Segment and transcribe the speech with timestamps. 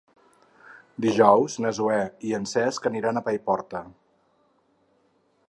[1.05, 1.99] Dijous na Zoè
[2.31, 3.85] i en Cesc aniran a Paiporta.